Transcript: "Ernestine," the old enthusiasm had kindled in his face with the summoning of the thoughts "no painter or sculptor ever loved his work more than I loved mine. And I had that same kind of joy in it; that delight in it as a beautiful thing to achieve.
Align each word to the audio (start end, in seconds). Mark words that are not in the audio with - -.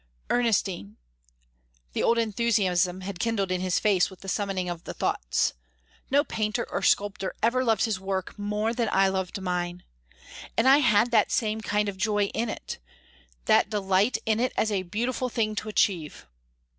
"Ernestine," 0.31 0.97
the 1.93 2.01
old 2.01 2.17
enthusiasm 2.17 3.01
had 3.01 3.19
kindled 3.19 3.51
in 3.51 3.61
his 3.61 3.77
face 3.77 4.09
with 4.09 4.21
the 4.21 4.27
summoning 4.27 4.67
of 4.67 4.83
the 4.85 4.95
thoughts 4.95 5.53
"no 6.09 6.23
painter 6.23 6.67
or 6.71 6.81
sculptor 6.81 7.35
ever 7.43 7.63
loved 7.63 7.83
his 7.85 7.99
work 7.99 8.33
more 8.39 8.73
than 8.73 8.89
I 8.91 9.09
loved 9.09 9.39
mine. 9.39 9.83
And 10.57 10.67
I 10.67 10.79
had 10.79 11.11
that 11.11 11.31
same 11.31 11.61
kind 11.61 11.87
of 11.87 11.97
joy 11.97 12.29
in 12.33 12.49
it; 12.49 12.79
that 13.45 13.69
delight 13.69 14.17
in 14.25 14.39
it 14.39 14.53
as 14.57 14.71
a 14.71 14.81
beautiful 14.81 15.29
thing 15.29 15.53
to 15.57 15.69
achieve. 15.69 16.25